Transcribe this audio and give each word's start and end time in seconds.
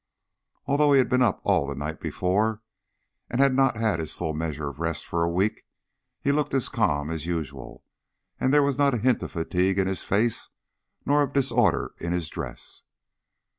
Although 0.65 0.93
he 0.93 0.97
had 0.97 1.09
been 1.09 1.21
up 1.21 1.41
all 1.43 1.67
the 1.67 1.75
night 1.75 1.99
before 1.99 2.63
and 3.29 3.39
had 3.39 3.53
not 3.53 3.77
had 3.77 3.99
his 3.99 4.11
full 4.11 4.33
measure 4.33 4.67
of 4.67 4.79
rest 4.79 5.05
for 5.05 5.21
a 5.23 5.29
week, 5.29 5.61
he 6.19 6.31
looked 6.31 6.55
as 6.55 6.69
calm 6.69 7.11
as 7.11 7.27
usual, 7.27 7.83
and 8.39 8.51
there 8.51 8.63
was 8.63 8.79
not 8.79 8.95
a 8.95 9.05
hint 9.05 9.21
of 9.21 9.29
fatigue 9.33 9.77
in 9.77 9.85
his 9.85 10.01
face 10.01 10.49
nor 11.05 11.21
of 11.21 11.33
disorder 11.33 11.93
in 11.99 12.13
his 12.13 12.29
dress. 12.29 12.81